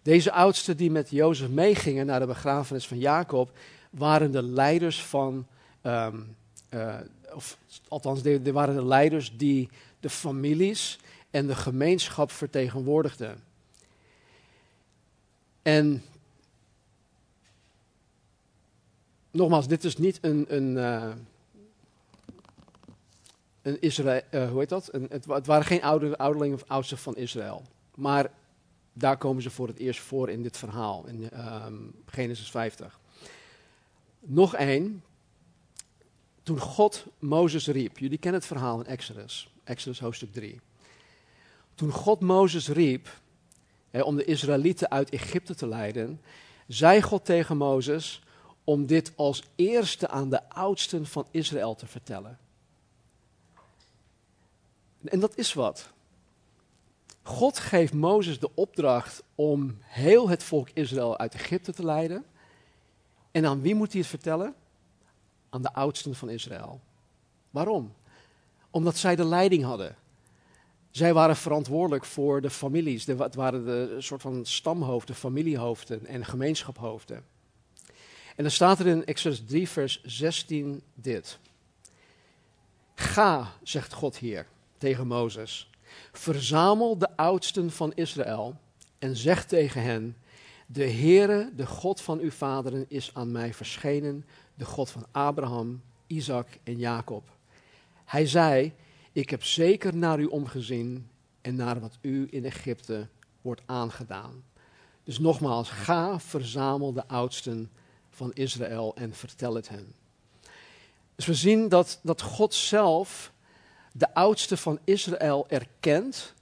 [0.02, 3.52] Deze oudsten die met Jozef meegingen naar de begrafenis van Jacob,
[3.98, 5.48] waren de leiders van,
[5.82, 6.18] ehm,
[6.70, 6.96] eh,
[7.34, 7.58] of
[7.88, 11.00] althans, die waren de leiders die de families
[11.32, 13.44] en de gemeenschap vertegenwoordigden.
[15.62, 16.04] En
[19.32, 21.12] nogmaals, dit is niet een, een, uh,
[23.62, 24.90] een Israël, uh, hoe heet dat?
[24.92, 27.62] Een, het, het, waren geen ouder, ouderlingen of oudsten van Israël.
[27.96, 28.32] Maar
[28.94, 31.30] daar komen ze voor het eerst voor in dit verhaal, in
[31.66, 33.00] um, Genesis 50.
[34.30, 35.04] Nog één.
[36.44, 40.60] Toen God Mozes riep, jullie kennen het verhaal in Exodus, Exodus hoofdstuk 3.
[41.76, 43.20] Toen God Mozes riep
[43.90, 46.22] hè, om de Israëlieten uit Egypte te leiden,
[46.68, 48.22] zei God tegen Mozes
[48.64, 52.38] om dit als eerste aan de oudsten van Israël te vertellen.
[55.04, 55.90] En dat is wat.
[57.22, 62.26] God geeft Mozes de opdracht om heel het volk Israël uit Egypte te leiden.
[63.38, 64.56] En aan wie moet hij het vertellen?
[65.50, 66.82] Aan de oudsten van Israël.
[67.50, 67.94] Waarom?
[68.70, 69.96] Omdat zij de leiding hadden.
[70.92, 73.06] Zij waren verantwoordelijk voor de families.
[73.06, 77.26] Het waren de soort van stamhoofden, familiehoofden en gemeenschaphoofden.
[78.36, 81.40] En dan staat er in Exodus 3, vers 16 dit.
[82.96, 84.48] Ga, zegt God hier
[84.78, 85.70] tegen Mozes,
[86.12, 88.56] verzamel de oudsten van Israël
[89.00, 90.16] en zeg tegen hen,
[90.70, 94.26] de Heere, de God van uw vaderen, is aan mij verschenen,
[94.56, 97.30] de God van Abraham, Isaac en Jacob.
[98.06, 98.74] Hij zei,
[99.12, 101.10] ik heb zeker naar u omgezien
[101.42, 103.08] en naar wat u in Egypte
[103.42, 104.44] wordt aangedaan.
[105.04, 107.72] Dus nogmaals, ga, verzamel de oudsten
[108.10, 109.94] van Israël en vertel het hen.
[111.16, 113.34] Dus we zien dat, dat God zelf
[113.92, 116.34] de oudsten van Israël erkent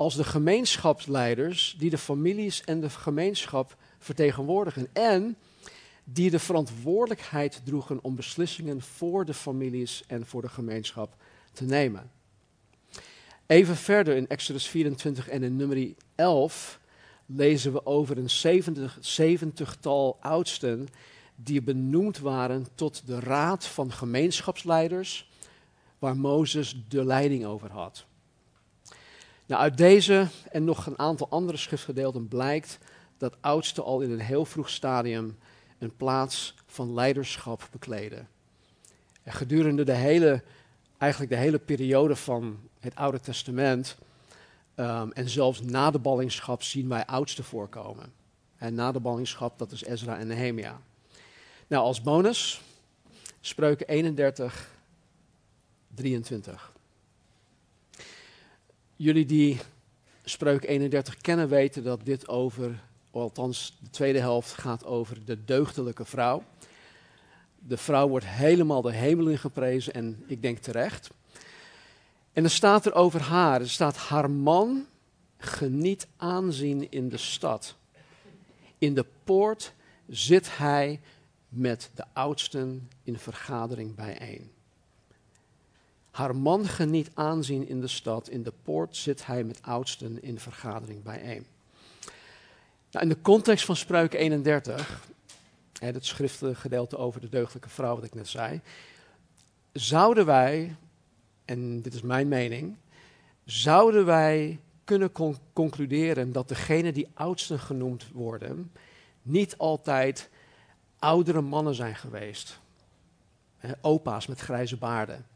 [0.00, 4.88] als de gemeenschapsleiders die de families en de gemeenschap vertegenwoordigen.
[4.92, 5.36] En
[6.04, 11.16] die de verantwoordelijkheid droegen om beslissingen voor de families en voor de gemeenschap
[11.52, 12.10] te nemen.
[13.46, 16.80] Even verder in Exodus 24 en in nummer 11
[17.26, 20.88] lezen we over een 70, 70-tal oudsten
[21.36, 25.30] die benoemd waren tot de raad van gemeenschapsleiders,
[25.98, 28.08] waar Mozes de leiding over had.
[29.50, 32.78] Nou, uit deze en nog een aantal andere schriftgedeelten blijkt
[33.18, 35.38] dat oudsten al in een heel vroeg stadium
[35.78, 38.28] een plaats van leiderschap bekleden.
[39.22, 40.42] En gedurende de hele,
[40.98, 43.96] eigenlijk de hele periode van het Oude Testament
[44.76, 48.12] um, en zelfs na de ballingschap zien wij oudsten voorkomen.
[48.56, 50.80] En na de ballingschap, dat is Ezra en Nehemia.
[51.66, 52.60] Nou, als bonus,
[53.40, 54.70] spreuken 31,
[55.94, 56.69] 23.
[59.02, 59.60] Jullie die
[60.24, 66.04] spreuk 31 kennen weten dat dit over, althans de tweede helft gaat over de deugdelijke
[66.04, 66.44] vrouw.
[67.58, 71.10] De vrouw wordt helemaal de hemel in geprezen en ik denk terecht.
[72.32, 74.86] En er staat er over haar, er staat haar man
[75.36, 77.76] geniet aanzien in de stad.
[78.78, 79.72] In de poort
[80.08, 81.00] zit hij
[81.48, 84.50] met de oudsten in vergadering bijeen.
[86.20, 88.28] Haar man geniet aanzien in de stad.
[88.28, 91.46] In de poort zit hij met oudsten in vergadering bijeen.
[92.90, 95.08] Nou, in de context van Spreuken 31,
[95.78, 98.60] hè, het schriftelijke gedeelte over de deugdelijke vrouw, wat ik net zei,
[99.72, 100.76] zouden wij,
[101.44, 102.76] en dit is mijn mening,
[103.44, 105.12] zouden wij kunnen
[105.52, 108.72] concluderen dat degenen die oudsten genoemd worden,
[109.22, 110.30] niet altijd
[110.98, 112.60] oudere mannen zijn geweest.
[113.80, 115.29] Opa's met grijze baarden.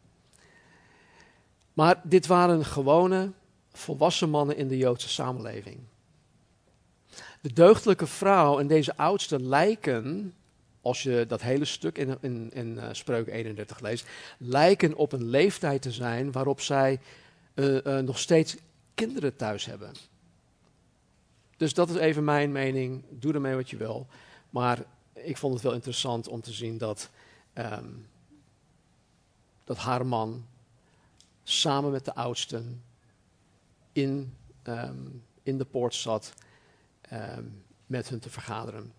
[1.74, 3.32] Maar dit waren gewone,
[3.72, 5.78] volwassen mannen in de Joodse samenleving.
[7.40, 10.34] De deugdelijke vrouw en deze oudste lijken,
[10.80, 14.06] als je dat hele stuk in, in, in uh, Spreuk 31 leest,
[14.38, 17.00] lijken op een leeftijd te zijn waarop zij
[17.54, 18.56] uh, uh, nog steeds
[18.94, 19.92] kinderen thuis hebben.
[21.56, 23.04] Dus dat is even mijn mening.
[23.10, 24.06] Doe ermee wat je wil.
[24.50, 27.10] Maar ik vond het wel interessant om te zien dat,
[27.54, 28.06] um,
[29.64, 30.46] dat haar man
[31.44, 32.84] samen met de oudsten
[33.92, 36.32] in, um, in de poort zat
[37.12, 38.92] um, met hun te vergaderen.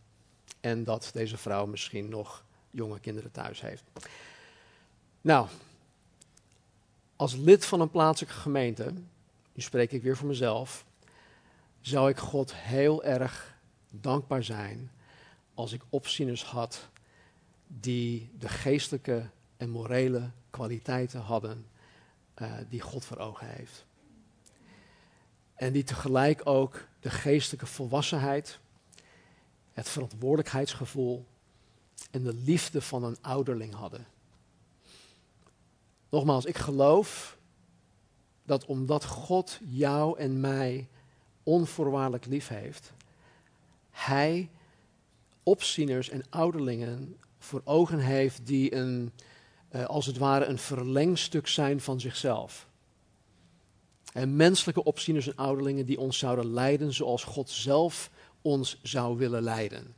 [0.60, 3.84] En dat deze vrouw misschien nog jonge kinderen thuis heeft.
[5.22, 5.48] Nou,
[7.16, 8.94] als lid van een plaatselijke gemeente,
[9.54, 10.86] nu spreek ik weer voor mezelf,
[11.82, 13.58] zou ik God heel erg
[13.90, 14.92] dankbaar zijn
[15.54, 16.90] als ik opzieners had
[17.68, 21.66] die de geestelijke en morele kwaliteiten hadden
[22.42, 23.86] uh, die God voor ogen heeft.
[25.56, 28.60] En die tegelijk ook de geestelijke volwassenheid,
[29.74, 31.26] het verantwoordelijkheidsgevoel
[32.12, 34.08] en de liefde van een ouderling hadden.
[36.10, 37.38] Nogmaals, ik geloof
[38.44, 40.88] dat omdat God jou en mij
[41.44, 42.94] onvoorwaardelijk lief heeft,
[43.92, 44.50] Hij
[45.44, 49.12] opzieners en ouderlingen voor ogen heeft die een,
[49.76, 52.68] uh, als het ware een verlengstuk zijn van zichzelf.
[54.14, 58.10] En menselijke opzieners en ouderlingen die ons zouden leiden zoals God zelf
[58.42, 59.96] ons zou willen leiden.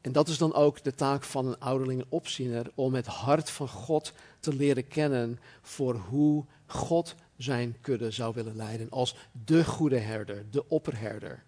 [0.00, 3.50] En dat is dan ook de taak van een ouderling en opziener, om het hart
[3.50, 9.64] van God te leren kennen voor hoe God zijn kudde zou willen leiden als de
[9.64, 11.42] goede herder, de opperherder.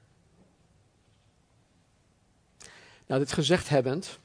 [3.06, 4.18] Nou, dit gezegd hebbend,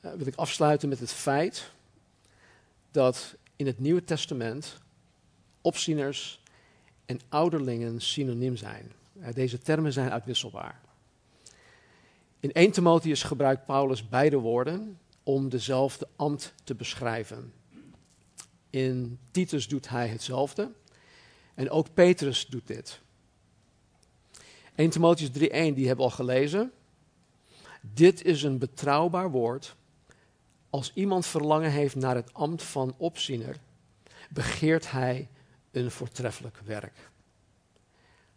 [0.00, 1.70] uh, wil ik afsluiten met het feit
[2.90, 4.78] dat in het Nieuwe Testament
[5.60, 6.42] opzieners
[7.06, 8.92] en ouderlingen synoniem zijn.
[9.20, 10.80] Uh, deze termen zijn uitwisselbaar.
[12.40, 17.52] In 1 Timotheus gebruikt Paulus beide woorden om dezelfde ambt te beschrijven.
[18.70, 20.70] In Titus doet hij hetzelfde.
[21.54, 23.00] En ook Petrus doet dit.
[24.74, 25.32] 1 Timotheus 3:1,
[25.74, 26.72] die hebben we al gelezen.
[27.80, 29.76] Dit is een betrouwbaar woord.
[30.70, 33.56] Als iemand verlangen heeft naar het ambt van opziener,
[34.30, 35.28] begeert hij
[35.70, 37.10] een voortreffelijk werk.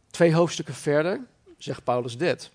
[0.08, 1.22] Twee hoofdstukken verder
[1.58, 2.52] zegt Paulus dit.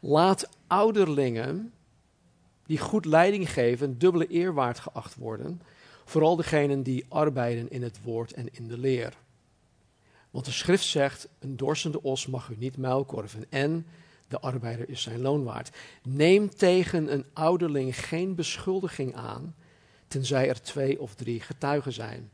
[0.00, 1.72] Laat ouderlingen
[2.66, 5.62] die goed leiding geven, dubbele eerwaard geacht worden.
[6.04, 9.16] Vooral degenen die arbeiden in het woord en in de leer.
[10.30, 13.44] Want de schrift zegt: Een dorsende os mag u niet muilkorven.
[13.48, 13.86] En
[14.28, 15.76] de arbeider is zijn loon waard.
[16.02, 19.54] Neem tegen een ouderling geen beschuldiging aan,
[20.08, 22.30] tenzij er twee of drie getuigen zijn.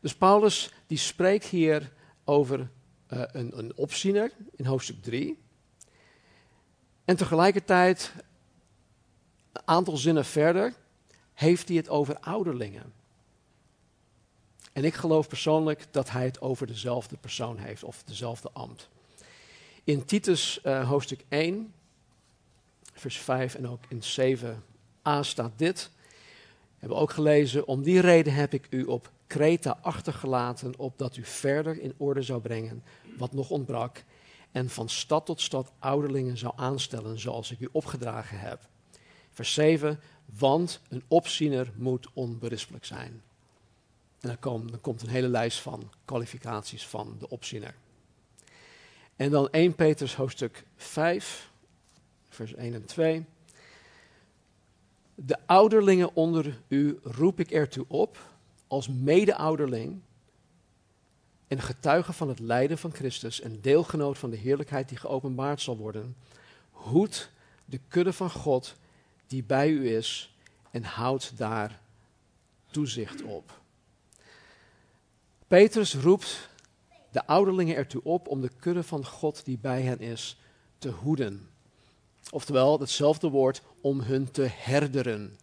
[0.00, 1.92] Dus Paulus die spreekt hier
[2.24, 5.38] over uh, een, een opziener in hoofdstuk 3.
[7.04, 8.12] En tegelijkertijd,
[9.52, 10.74] een aantal zinnen verder,
[11.34, 12.92] heeft hij het over ouderlingen.
[14.72, 18.88] En ik geloof persoonlijk dat hij het over dezelfde persoon heeft, of dezelfde ambt.
[19.88, 21.72] In Titus uh, hoofdstuk 1,
[22.92, 25.90] vers 5 en ook in 7a staat dit.
[25.98, 31.24] We hebben ook gelezen, om die reden heb ik u op Kreta achtergelaten, opdat u
[31.24, 32.82] verder in orde zou brengen
[33.18, 34.04] wat nog ontbrak
[34.52, 38.68] en van stad tot stad ouderlingen zou aanstellen zoals ik u opgedragen heb.
[39.30, 40.00] Vers 7,
[40.38, 43.22] want een opziener moet onberispelijk zijn.
[44.20, 47.74] En dan, dan komt een hele lijst van kwalificaties van de opziener.
[49.18, 51.50] En dan 1 Petrus hoofdstuk 5,
[52.28, 53.24] vers 1 en 2.
[55.14, 58.18] De ouderlingen onder u roep ik ertoe op,
[58.66, 60.00] als mede-ouderling
[61.48, 65.76] en getuige van het lijden van Christus en deelgenoot van de heerlijkheid die geopenbaard zal
[65.76, 66.16] worden,
[66.70, 67.30] hoed
[67.64, 68.74] de kudde van God
[69.26, 70.34] die bij u is
[70.70, 71.80] en houd daar
[72.70, 73.60] toezicht op.
[75.48, 76.48] Petrus roept
[77.18, 80.38] de ouderlingen ertoe op om de kudde van God die bij hen is
[80.78, 81.48] te hoeden.
[82.30, 85.38] Oftewel, hetzelfde woord om hun te herderen.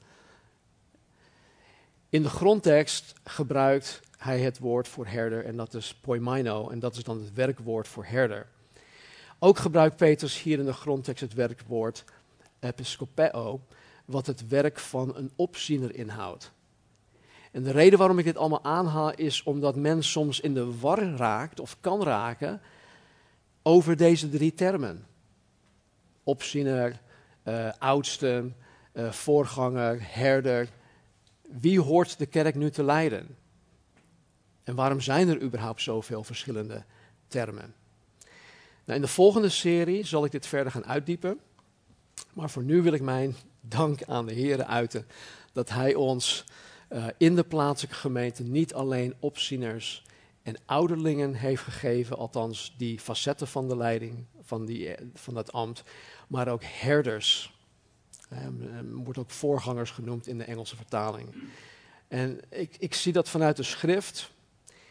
[2.09, 6.95] In de grondtekst gebruikt hij het woord voor herder en dat is poimaino en dat
[6.95, 8.47] is dan het werkwoord voor herder.
[9.39, 12.03] Ook gebruikt Petrus hier in de grondtekst het werkwoord
[12.59, 13.61] episcopeo,
[14.05, 16.51] wat het werk van een opziener inhoudt.
[17.55, 21.03] En de reden waarom ik dit allemaal aanhaal is omdat men soms in de war
[21.03, 22.61] raakt of kan raken
[23.61, 25.05] over deze drie termen.
[26.23, 27.01] Opziener,
[27.43, 28.51] uh, oudste,
[28.93, 30.67] uh, voorganger, herder.
[31.41, 33.37] Wie hoort de kerk nu te leiden?
[34.63, 36.83] En waarom zijn er überhaupt zoveel verschillende
[37.27, 37.73] termen?
[38.85, 41.39] Nou, in de volgende serie zal ik dit verder gaan uitdiepen.
[42.33, 45.07] Maar voor nu wil ik mijn dank aan de Heer uiten
[45.53, 46.45] dat Hij ons
[46.95, 50.03] uh, in de plaatselijke gemeente niet alleen opzieners
[50.43, 55.51] en ouderlingen heeft gegeven, althans die facetten van de leiding van, die, eh, van dat
[55.51, 55.83] ambt,
[56.27, 57.53] maar ook herders.
[58.33, 61.29] Um, wordt ook voorgangers genoemd in de Engelse vertaling.
[62.07, 64.31] En ik, ik zie dat vanuit de schrift,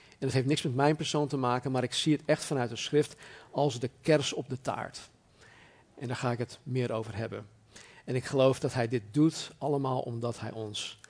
[0.09, 2.71] en dat heeft niks met mijn persoon te maken, maar ik zie het echt vanuit
[2.71, 3.17] de schrift
[3.51, 5.11] als de kers op de taart.
[5.99, 7.47] En daar ga ik het meer over hebben.
[8.05, 11.01] En ik geloof dat hij dit doet allemaal omdat hij ons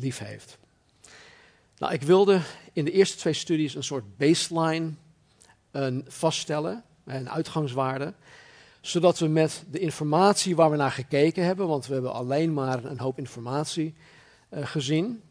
[0.00, 0.58] lief heeft.
[1.78, 2.40] Nou, ik wilde
[2.72, 4.92] in de eerste twee studies een soort baseline
[5.70, 8.14] een vaststellen, een uitgangswaarde,
[8.80, 12.84] zodat we met de informatie waar we naar gekeken hebben, want we hebben alleen maar
[12.84, 13.94] een hoop informatie
[14.50, 15.22] uh, gezien,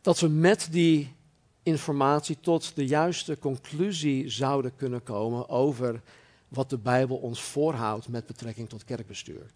[0.00, 1.16] dat we met die
[1.62, 6.00] informatie tot de juiste conclusie zouden kunnen komen over
[6.48, 9.50] wat de Bijbel ons voorhoudt met betrekking tot kerkbestuur.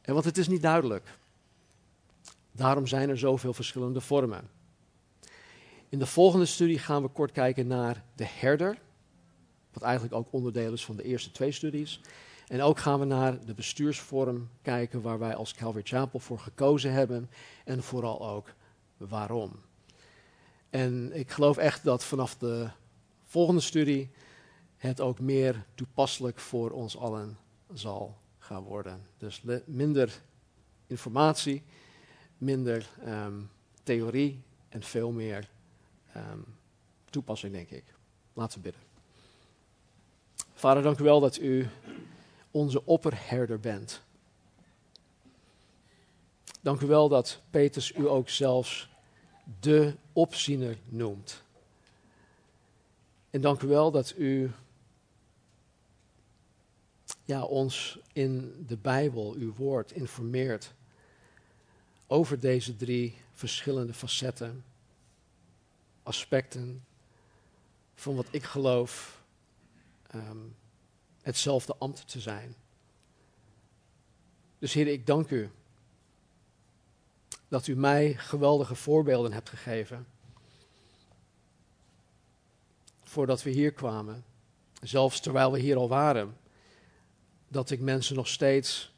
[0.00, 1.18] En want het is niet duidelijk.
[2.58, 4.50] Daarom zijn er zoveel verschillende vormen.
[5.88, 8.78] In de volgende studie gaan we kort kijken naar de herder,
[9.72, 12.00] wat eigenlijk ook onderdeel is van de eerste twee studies.
[12.46, 16.92] En ook gaan we naar de bestuursvorm kijken waar wij als Calvary Chapel voor gekozen
[16.92, 17.30] hebben
[17.64, 18.54] en vooral ook
[18.96, 19.52] waarom.
[20.70, 22.68] En ik geloof echt dat vanaf de
[23.24, 24.10] volgende studie
[24.76, 27.38] het ook meer toepasselijk voor ons allen
[27.72, 29.06] zal gaan worden.
[29.18, 30.20] Dus minder
[30.86, 31.62] informatie,
[32.38, 33.40] minder ehm,
[33.82, 35.48] theorie en veel meer
[36.16, 36.44] um,
[37.10, 37.84] toepassing, denk ik.
[38.32, 38.82] Laten we bidden.
[40.54, 41.68] Vader, dank u wel dat u
[42.50, 44.02] onze opperherder bent.
[46.60, 48.88] Dank u wel dat Petrus u ook zelfs
[49.60, 51.42] de opziener noemt.
[53.30, 54.50] En dank u wel dat u
[57.24, 60.74] ja, ons in de Bijbel, uw woord, informeert
[62.10, 64.64] over deze drie verschillende facetten,
[66.02, 66.84] aspecten
[67.94, 69.22] van wat ik geloof
[70.06, 70.36] ehm,
[71.22, 72.54] hetzelfde ambt te zijn.
[74.58, 75.50] Dus Heer, ik dank u
[77.48, 80.06] dat u mij geweldige voorbeelden hebt gegeven.
[83.02, 84.24] Voordat we hier kwamen,
[84.82, 86.36] zelfs terwijl we hier al waren,
[87.48, 88.92] dat ik mensen nog steeds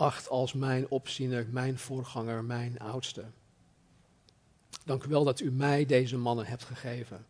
[0.00, 3.24] acht als mijn opziener, mijn voorganger, mijn oudste.
[4.84, 7.26] Dank u wel dat u mij deze mannen hebt gegeven.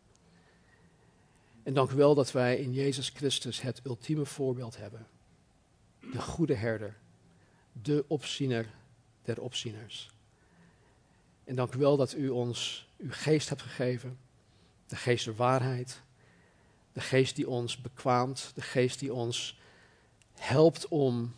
[1.63, 5.07] En dank u wel dat wij in Jezus Christus het ultieme voorbeeld hebben.
[5.99, 6.97] De goede herder,
[7.81, 8.69] de opziener
[9.21, 10.09] der opzieners.
[11.43, 14.19] En dank u wel dat u ons uw geest hebt gegeven,
[14.87, 16.01] de geest der waarheid,
[16.93, 19.59] de geest die ons bekwaamt, de geest die ons
[20.33, 21.33] helpt om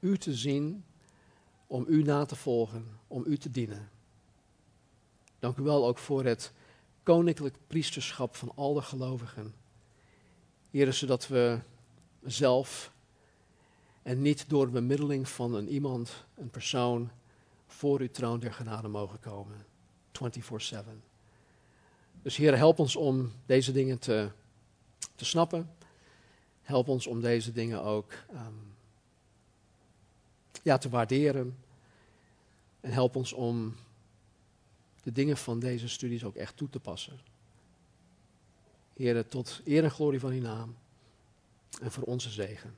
[0.00, 0.84] u te zien,
[1.66, 3.90] om u na te volgen, om u te dienen.
[5.38, 6.52] Dank u wel ook voor het
[7.02, 9.54] koninklijk priesterschap van al de gelovigen.
[10.70, 11.58] Heren, zodat we
[12.22, 12.92] zelf
[14.02, 17.10] en niet door bemiddeling van een iemand, een persoon,
[17.66, 19.66] voor uw troon der genade mogen komen.
[20.12, 20.78] 24-7.
[22.22, 24.30] Dus Heer, help ons om deze dingen te,
[25.14, 25.70] te snappen.
[26.62, 28.69] Help ons om deze dingen ook um,
[30.62, 31.56] ja, te waarderen.
[32.80, 33.74] En help ons om
[35.02, 37.20] de dingen van deze studies ook echt toe te passen.
[38.96, 40.76] Heer, tot eer en glorie van uw naam
[41.80, 42.74] en voor onze zegen.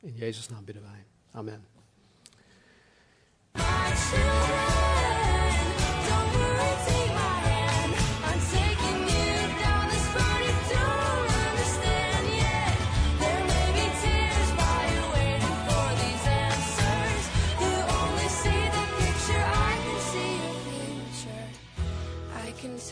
[0.00, 1.04] In Jezus' naam bidden wij.
[1.30, 1.66] Amen.